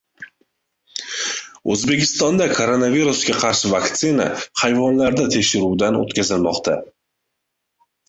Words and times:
O‘zbekistonda 1.73 2.47
koronavirusga 2.55 3.37
qarshi 3.45 3.73
vaktsina 3.75 4.29
hayvonlarda 4.65 5.29
tekshiruvdan 5.39 6.05
o‘tkazilmoqda 6.05 6.83